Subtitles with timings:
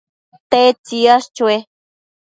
[0.49, 1.55] ¿tedtsi yash chue